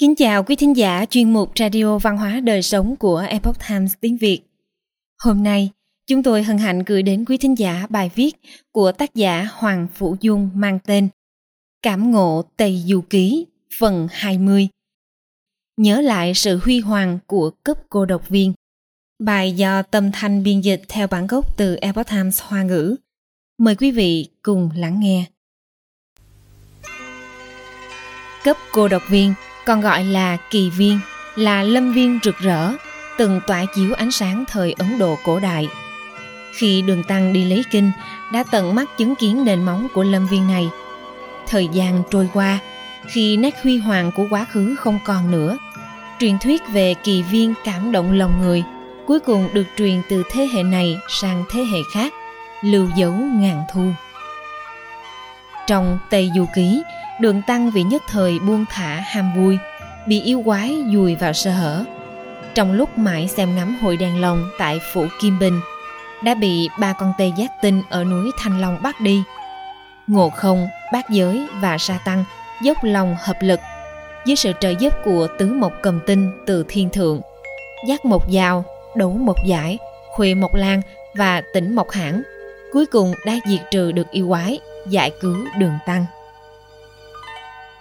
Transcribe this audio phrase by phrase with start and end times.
[0.00, 3.92] Kính chào quý thính giả chuyên mục Radio Văn hóa Đời Sống của Epoch Times
[4.00, 4.40] tiếng Việt.
[5.22, 5.70] Hôm nay,
[6.06, 8.36] chúng tôi hân hạnh gửi đến quý thính giả bài viết
[8.72, 11.08] của tác giả Hoàng Phủ Dung mang tên
[11.82, 13.46] Cảm ngộ Tây Du Ký,
[13.80, 14.68] phần 20.
[15.76, 18.52] Nhớ lại sự huy hoàng của cấp cô độc viên.
[19.18, 22.96] Bài do Tâm Thanh biên dịch theo bản gốc từ Epoch Times Hoa ngữ.
[23.58, 25.24] Mời quý vị cùng lắng nghe.
[28.44, 29.34] Cấp cô độc viên–
[29.70, 31.00] còn gọi là kỳ viên,
[31.36, 32.72] là lâm viên rực rỡ,
[33.18, 35.68] từng tỏa chiếu ánh sáng thời Ấn Độ cổ đại.
[36.52, 37.90] Khi đường tăng đi lấy kinh,
[38.32, 40.68] đã tận mắt chứng kiến nền móng của lâm viên này.
[41.46, 42.58] Thời gian trôi qua,
[43.06, 45.56] khi nét huy hoàng của quá khứ không còn nữa,
[46.20, 48.62] truyền thuyết về kỳ viên cảm động lòng người,
[49.06, 52.12] cuối cùng được truyền từ thế hệ này sang thế hệ khác,
[52.62, 53.92] lưu dấu ngàn thu.
[55.66, 56.82] Trong Tây Du Ký,
[57.20, 59.58] Đường Tăng vì nhất thời buông thả ham vui,
[60.10, 61.84] bị yêu quái dùi vào sơ hở.
[62.54, 65.60] Trong lúc mãi xem ngắm hội đèn lồng tại phủ Kim Bình,
[66.24, 69.22] đã bị ba con tê giác tinh ở núi Thanh Long bắt đi.
[70.06, 72.24] Ngộ không, bát giới và sa tăng
[72.62, 73.60] dốc lòng hợp lực
[74.24, 77.20] dưới sự trợ giúp của tứ mộc cầm tinh từ thiên thượng
[77.88, 78.64] giác một dao
[78.96, 79.78] đấu một giải
[80.10, 80.82] khuê một lan
[81.14, 82.22] và tỉnh một hãng
[82.72, 86.04] cuối cùng đã diệt trừ được yêu quái giải cứu đường tăng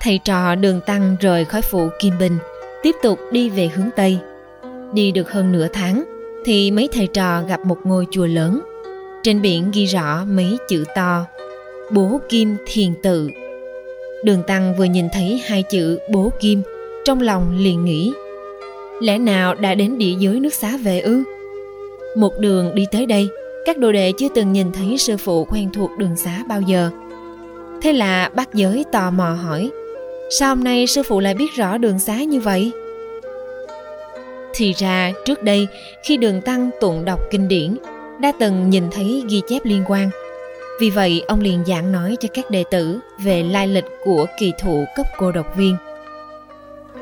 [0.02, 2.38] thầy trò đường tăng rời khỏi phủ Kim Bình,
[2.84, 4.18] tiếp tục đi về hướng Tây.
[4.94, 6.04] Đi được hơn nửa tháng,
[6.46, 8.62] thì mấy thầy trò gặp một ngôi chùa lớn.
[9.24, 11.26] Trên biển ghi rõ mấy chữ to,
[11.92, 13.30] Bố Kim Thiền Tự.
[14.24, 16.62] Đường Tăng vừa nhìn thấy hai chữ Bố Kim,
[17.06, 18.14] trong lòng liền nghĩ,
[19.02, 21.24] lẽ nào đã đến địa giới nước xá về ư?
[22.16, 23.30] Một đường đi tới đây,
[23.66, 26.90] các đồ đệ chưa từng nhìn thấy sư phụ quen thuộc đường xá bao giờ.
[27.82, 29.72] Thế là bác giới tò mò hỏi,
[30.32, 32.72] Sao hôm nay sư phụ lại biết rõ đường xá như vậy?
[34.54, 35.68] Thì ra trước đây
[36.04, 37.78] khi đường tăng tụng đọc kinh điển
[38.20, 40.10] đã từng nhìn thấy ghi chép liên quan.
[40.80, 44.54] Vì vậy ông liền giảng nói cho các đệ tử về lai lịch của kỳ
[44.60, 45.76] thụ cấp cô độc viên.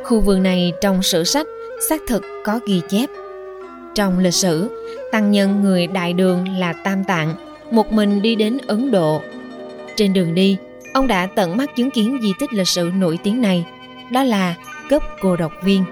[0.04, 1.48] Khu vườn này trong sử sách
[1.90, 3.10] xác thực có ghi chép.
[3.96, 4.70] Trong lịch sử,
[5.12, 7.36] tăng nhân người đại đường là Tam Tạng
[7.72, 9.22] một mình đi đến Ấn Độ.
[9.96, 10.58] Trên đường đi,
[10.98, 13.66] ông đã tận mắt chứng kiến di tích lịch sử nổi tiếng này,
[14.12, 14.56] đó là
[14.90, 15.84] cấp cô độc viên.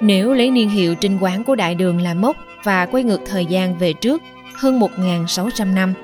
[0.00, 3.46] Nếu lấy niên hiệu trinh quán của đại đường là mốc và quay ngược thời
[3.46, 4.22] gian về trước
[4.54, 5.94] hơn 1.600 năm,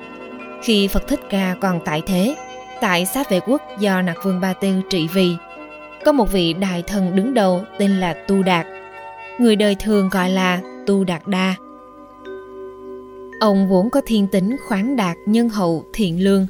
[0.63, 2.35] khi Phật Thích Ca còn tại thế,
[2.81, 5.35] tại xá vệ quốc do Nạc Vương Ba Tư trị vì,
[6.05, 8.65] có một vị đại thần đứng đầu tên là Tu Đạt,
[9.39, 11.55] người đời thường gọi là Tu Đạt Đa.
[13.39, 16.47] Ông vốn có thiên tính khoáng đạt, nhân hậu, thiện lương,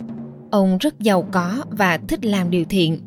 [0.53, 2.99] Ông rất giàu có và thích làm điều thiện.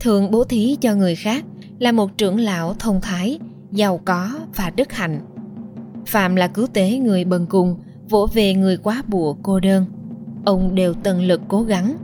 [0.00, 1.44] Thường bố thí cho người khác
[1.78, 3.38] là một trưởng lão thông thái,
[3.70, 5.20] giàu có và đức hạnh.
[6.06, 7.76] Phạm là cứu tế người bần cùng,
[8.08, 9.86] vỗ về người quá bùa cô đơn.
[10.44, 11.96] Ông đều tận lực cố gắng.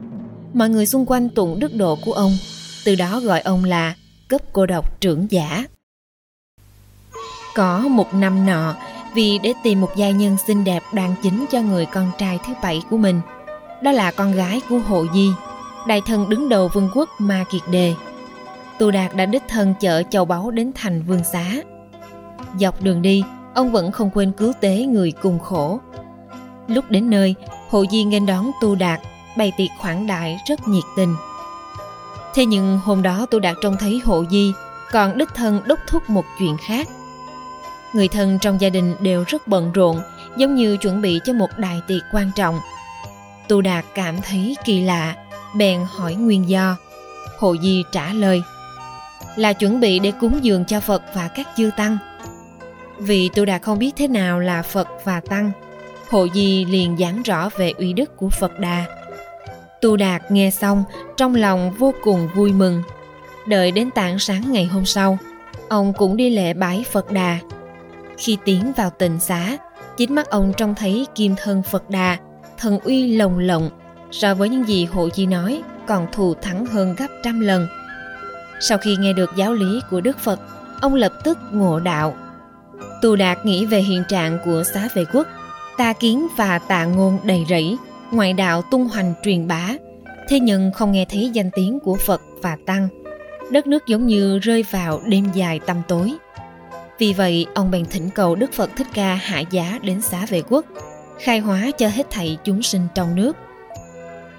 [0.54, 2.32] Mọi người xung quanh tụng đức độ của ông,
[2.84, 3.94] từ đó gọi ông là
[4.28, 5.64] cấp cô độc trưởng giả.
[7.54, 8.76] Có một năm nọ,
[9.14, 12.52] vì để tìm một gia nhân xinh đẹp đoan chính cho người con trai thứ
[12.62, 13.20] bảy của mình–
[13.82, 15.32] đó là con gái của Hộ Di,
[15.86, 17.94] đại thần đứng đầu vương quốc Ma Kiệt Đề.
[18.78, 21.44] Tu Đạt đã đích thân chở châu báu đến thành vương xá.
[22.58, 23.24] Dọc đường đi,
[23.54, 25.80] ông vẫn không quên cứu tế người cùng khổ.
[26.66, 27.34] Lúc đến nơi,
[27.70, 29.00] Hộ Di nghênh đón Tu Đạt,
[29.36, 31.14] bày tiệc khoản đại rất nhiệt tình.
[32.34, 34.52] Thế nhưng hôm đó Tu Đạt trông thấy Hộ Di
[34.92, 36.88] còn đích thân đốc thúc một chuyện khác.
[37.92, 40.00] Người thân trong gia đình đều rất bận rộn,
[40.36, 42.60] giống như chuẩn bị cho một đại tiệc quan trọng–
[43.50, 45.14] Tu Đạt cảm thấy kỳ lạ,
[45.56, 46.76] bèn hỏi nguyên do.
[47.38, 48.42] Hồ Di trả lời
[49.36, 51.98] là chuẩn bị để cúng dường cho Phật và các chư tăng.
[52.98, 55.52] Vì Tu Đạt không biết thế nào là Phật và tăng,
[56.08, 58.84] Hồ Di liền giảng rõ về uy đức của Phật Đà.
[59.80, 60.84] Tu Đạt nghe xong,
[61.16, 62.82] trong lòng vô cùng vui mừng.
[63.46, 65.18] Đợi đến tảng sáng ngày hôm sau,
[65.68, 67.38] ông cũng đi lễ bái Phật Đà.
[68.16, 69.56] Khi tiến vào tịnh xá,
[69.96, 72.18] chính mắt ông trông thấy kim thân Phật Đà
[72.60, 73.70] thần uy lồng lộng,
[74.10, 77.66] so với những gì hộ chi nói, còn thù thắng hơn gấp trăm lần.
[78.60, 80.40] Sau khi nghe được giáo lý của đức phật,
[80.80, 82.16] ông lập tức ngộ đạo.
[83.02, 85.26] Tù đạt nghĩ về hiện trạng của xá vệ quốc,
[85.78, 87.76] ta kiến và tạ ngôn đầy rẫy,
[88.10, 89.68] ngoại đạo tung hoành truyền bá.
[90.28, 92.88] Thế nhưng không nghe thấy danh tiếng của phật và tăng,
[93.50, 96.14] đất nước giống như rơi vào đêm dài tăm tối.
[96.98, 100.42] Vì vậy, ông bèn thỉnh cầu đức phật thích ca hạ giá đến xá vệ
[100.48, 100.64] quốc
[101.20, 103.36] khai hóa cho hết thảy chúng sinh trong nước.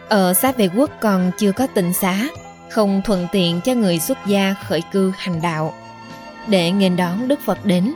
[0.10, 2.28] Ở xá vệ quốc còn chưa có tịnh xá,
[2.69, 5.74] không thuận tiện cho người xuất gia khởi cư hành đạo.
[6.48, 7.94] Để nghênh đón Đức Phật đến,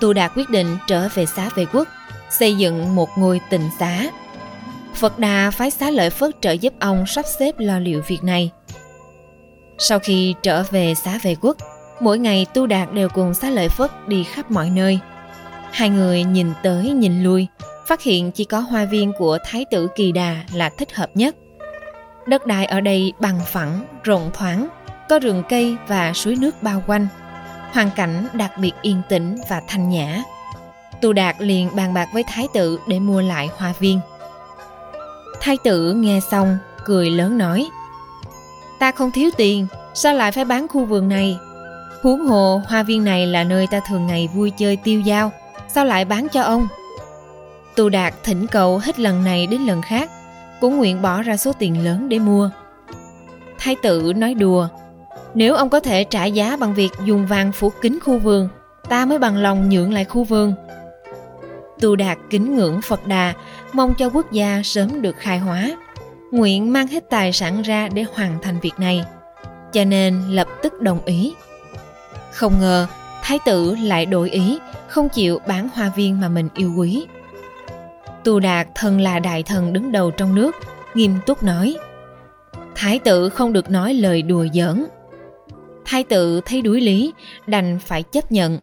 [0.00, 1.88] Tu Đạt quyết định trở về xá vệ quốc,
[2.30, 4.10] xây dựng một ngôi tịnh xá.
[4.94, 8.50] Phật Đà phái xá lợi Phất trợ giúp ông sắp xếp lo liệu việc này.
[9.78, 11.56] Sau khi trở về xá vệ quốc,
[12.00, 14.98] mỗi ngày Tu Đạt đều cùng xá lợi Phất đi khắp mọi nơi.
[15.72, 17.46] Hai người nhìn tới nhìn lui,
[17.88, 21.36] phát hiện chỉ có hoa viên của Thái tử Kỳ Đà là thích hợp nhất.
[22.26, 24.68] Đất đai ở đây bằng phẳng, rộng thoáng,
[25.08, 27.06] có rừng cây và suối nước bao quanh.
[27.72, 30.22] Hoàn cảnh đặc biệt yên tĩnh và thanh nhã.
[31.02, 34.00] Tu Đạt liền bàn bạc với Thái tử để mua lại hoa viên.
[35.40, 37.68] Thái tử nghe xong, cười lớn nói
[38.78, 41.38] Ta không thiếu tiền, sao lại phải bán khu vườn này?
[42.02, 45.32] Huống hồ, hoa viên này là nơi ta thường ngày vui chơi tiêu dao,
[45.68, 46.68] sao lại bán cho ông?
[47.78, 50.10] Tu Đạt thỉnh cầu hết lần này đến lần khác,
[50.60, 52.50] cũng nguyện bỏ ra số tiền lớn để mua.
[53.58, 54.68] Thái tử nói đùa,
[55.34, 58.48] nếu ông có thể trả giá bằng việc dùng vàng phủ kính khu vườn,
[58.88, 60.54] ta mới bằng lòng nhượng lại khu vườn.
[61.80, 63.32] Tu Đạt kính ngưỡng Phật Đà,
[63.72, 65.76] mong cho quốc gia sớm được khai hóa.
[66.32, 69.04] Nguyện mang hết tài sản ra để hoàn thành việc này.
[69.72, 71.34] Cho nên lập tức đồng ý.
[72.32, 72.86] Không ngờ,
[73.22, 74.58] thái tử lại đổi ý,
[74.88, 77.06] không chịu bán hoa viên mà mình yêu quý.
[78.24, 80.56] Tu Đạt thân là đại thần đứng đầu trong nước,
[80.94, 81.76] nghiêm túc nói.
[82.74, 84.84] Thái tử không được nói lời đùa giỡn.
[85.84, 87.12] Thái tử thấy đuối lý,
[87.46, 88.58] đành phải chấp nhận.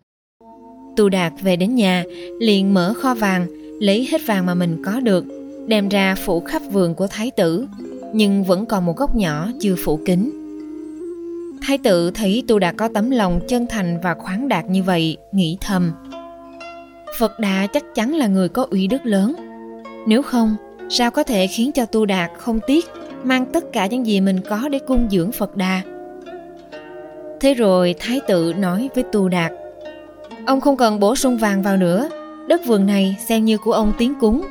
[0.98, 2.04] Tu Đạt về đến nhà,
[2.40, 3.48] liền mở kho vàng,
[3.80, 5.25] lấy hết vàng mà mình có được,
[5.68, 7.68] đem ra phủ khắp vườn của thái tử,
[8.13, 10.31] nhưng vẫn còn một góc nhỏ chưa phủ kính.
[11.68, 15.18] Thái tử thấy Tu Đạt có tấm lòng chân thành và khoáng đạt như vậy,
[15.31, 15.92] nghĩ thầm.
[17.19, 19.36] Phật Đà chắc chắn là người có uy đức lớn.
[20.06, 20.56] Nếu không,
[20.90, 22.86] sao có thể khiến cho Tu Đạt không tiếc
[23.24, 25.81] mang tất cả những gì mình có để cung dưỡng Phật Đà?
[27.40, 29.52] Thế rồi Thái tử nói với Tu Đạt
[30.46, 32.10] Ông không cần bổ sung vàng vào nữa
[32.48, 34.42] Đất vườn này xem như của ông tiến cúng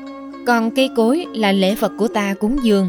[0.46, 2.88] Còn cây cối là lễ vật của ta cúng dường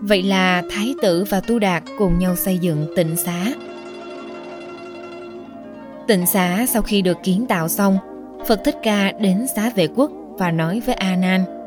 [0.00, 3.44] Vậy là Thái tử và Tu Đạt cùng nhau xây dựng tịnh xá
[6.06, 7.98] Tịnh xá sau khi được kiến tạo xong
[8.46, 11.61] Phật Thích Ca đến xá vệ quốc và nói với A Nan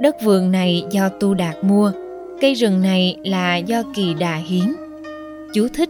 [0.00, 1.92] Đất vườn này do Tu Đạt mua
[2.40, 4.74] Cây rừng này là do Kỳ Đà hiến
[5.54, 5.88] Chú thích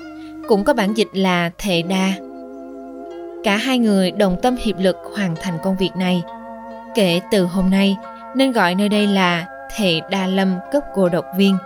[0.48, 2.12] cũng có bản dịch là Thệ Đa
[3.44, 6.22] Cả hai người đồng tâm hiệp lực hoàn thành công việc này.
[6.94, 7.96] Kể từ hôm nay,
[8.36, 9.46] nên gọi nơi đây là
[9.76, 11.56] Thệ Đa Lâm cấp cô độc viên.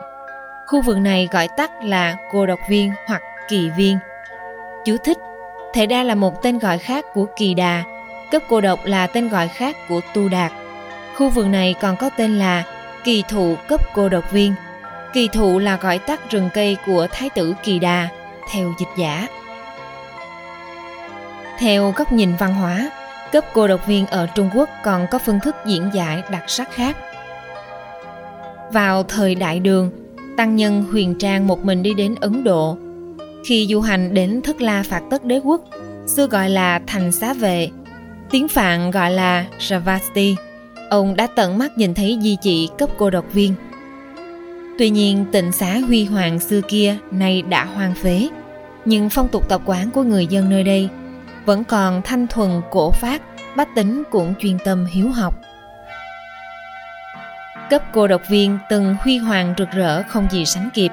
[0.67, 3.97] Khu vườn này gọi tắt là cô độc viên hoặc kỳ viên.
[4.85, 5.19] Chú thích
[5.75, 7.83] Thệ Đa là một tên gọi khác của kỳ đà,
[8.31, 10.53] cấp cô độc là tên gọi khác của tu đạt.
[11.17, 12.65] Khu vườn này còn có tên là
[13.05, 14.55] kỳ thụ cấp cô độc viên.
[15.13, 18.09] Kỳ thụ là gọi tắt rừng cây của Thái tử Kỳ Đà,
[18.53, 19.29] theo dịch giả.
[21.59, 22.91] Theo góc nhìn văn hóa,
[23.33, 26.73] cấp cô độc viên ở Trung Quốc còn có phương thức diễn giải đặc sắc
[26.73, 26.97] khác.
[28.73, 29.91] Vào thời Đại Đường,
[30.37, 32.77] tăng nhân huyền trang một mình đi đến Ấn Độ.
[33.47, 35.61] Khi du hành đến Thất La Phạt Tất Đế Quốc,
[36.07, 37.71] xưa gọi là Thành Xá Vệ,
[38.31, 40.37] tiếng Phạn gọi là Ravasti,
[40.93, 43.55] ông đã tận mắt nhìn thấy di chỉ cấp cô độc viên.
[44.79, 48.29] Tuy nhiên tịnh xá huy hoàng xưa kia nay đã hoang phế,
[48.85, 50.89] nhưng phong tục tập quán của người dân nơi đây–
[51.45, 53.23] vẫn còn thanh thuần cổ phát,
[53.57, 55.35] bách tính cũng chuyên tâm hiếu học.
[57.71, 60.91] Cấp cô độc viên từng huy hoàng rực rỡ không gì sánh kịp,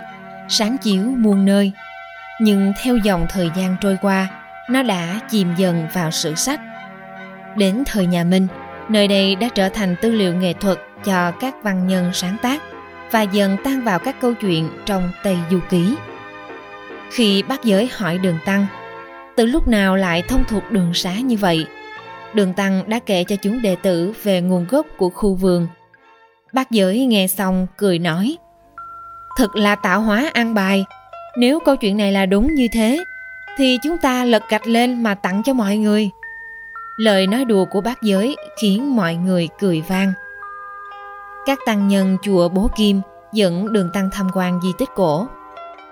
[0.49, 1.71] sáng chiếu muôn nơi.
[2.41, 4.27] Nhưng theo dòng thời gian trôi qua,
[4.69, 6.59] nó đã chìm dần vào sử sách.
[7.55, 8.47] Đến thời nhà Minh,
[8.89, 12.61] nơi đây đã trở thành tư liệu nghệ thuật cho các văn nhân sáng tác
[13.11, 15.95] và dần tan vào các câu chuyện trong Tây Du Ký.
[17.11, 18.65] Khi bác giới hỏi Đường Tăng,
[19.35, 21.65] từ lúc nào lại thông thuộc đường xá như vậy?
[22.33, 25.67] Đường tăng đã kể cho chúng đệ tử về nguồn gốc của khu vườn.
[26.53, 28.37] Bác giới nghe xong cười nói,
[29.37, 30.85] thật là tạo hóa an bài.
[31.37, 33.03] Nếu câu chuyện này là đúng như thế,
[33.57, 36.09] thì chúng ta lật gạch lên mà tặng cho mọi người
[36.99, 40.13] lời nói đùa của bác giới khiến mọi người cười vang
[41.45, 43.01] các tăng nhân chùa bố kim
[43.33, 45.27] dẫn đường tăng tham quan di tích cổ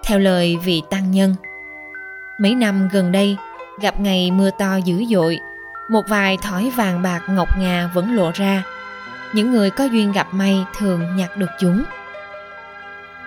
[0.04, 1.36] theo lời vị tăng nhân
[2.38, 3.38] Mấy năm gần đây,
[3.82, 5.40] gặp ngày mưa to dữ dội,
[5.90, 8.64] một vài thỏi vàng bạc ngọc ngà vẫn lộ ra.
[9.34, 11.84] Những người có duyên gặp may thường nhặt được chúng.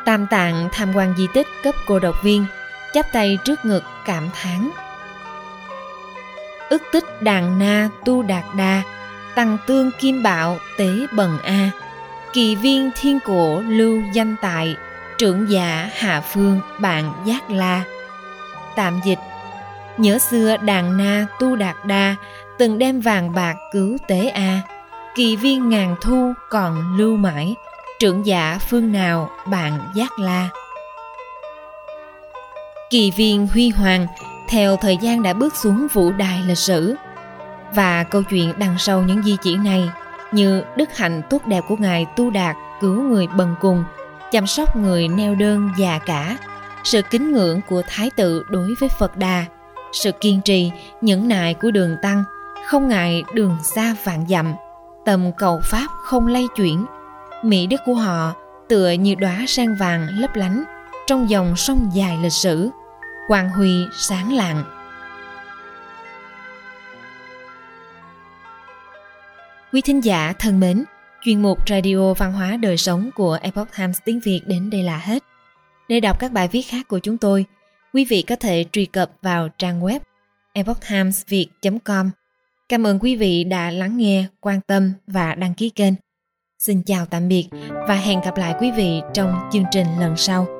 [0.05, 2.45] Tam tạng tham quan di tích cấp cô độc viên,
[2.93, 4.71] chắp tay trước ngực cảm thán.
[6.71, 8.83] Ức tích đàn na tu đạt đa,
[9.35, 11.71] tăng tương kim bạo tế bần a,
[12.33, 14.77] kỳ viên thiên cổ lưu danh tại,
[15.19, 17.83] trưởng giả hạ phương bạn giác la.
[18.77, 19.19] Tạm dịch
[19.97, 22.17] nhớ xưa đàn na tu đạt đa
[22.59, 24.61] từng đem vàng bạc cứu tế a.
[25.15, 27.55] Kỳ viên ngàn thu còn lưu mãi
[27.99, 30.49] trưởng giả phương nào bạn giác la.
[32.91, 34.07] Kỳ viên huy hoàng
[34.51, 36.95] theo thời gian đã bước xuống vũ đài lịch sử
[37.75, 39.91] và câu chuyện đằng sau những di chỉ này
[40.33, 43.85] như đức hạnh tốt đẹp của ngài tu đạt cứu người bần cùng,
[44.31, 46.37] chăm sóc người neo đơn già cả,
[46.85, 49.45] sự kính ngưỡng của thái tử đối với phật đà,
[49.93, 52.25] sự kiên trì, nhẫn nại của đường tăng,
[52.67, 54.55] không ngại đường xa vạn dặm,
[55.05, 56.87] tầm cầu pháp không lay chuyển.
[57.43, 58.33] Mỹ đức của họ
[58.69, 60.65] tựa như đóa sen vàng lấp lánh
[61.07, 62.71] trong dòng sông dài lịch sử
[63.31, 64.65] quang huy sáng lạng.
[69.73, 70.85] Quý thính giả thân mến,
[71.25, 74.99] chuyên mục radio văn hóa đời sống của epoch times tiếng việt đến đây là
[74.99, 75.25] hết.
[75.89, 77.45] Để đọc các bài viết khác của chúng tôi,
[77.93, 80.01] quý vị có thể truy cập vào trang web
[80.53, 81.49] epochtimesviet
[81.85, 82.11] com.
[82.69, 85.95] Cảm ơn quý vị đã lắng nghe, quan tâm và đăng ký kênh.
[86.59, 87.49] Xin chào tạm biệt
[87.89, 90.60] và hẹn gặp lại quý vị trong chương trình lần sau